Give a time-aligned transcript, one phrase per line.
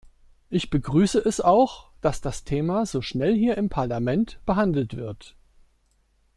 [0.49, 5.35] Ich begrüße es auch, dass das Thema so schnell hier im Parlament behandelt wird.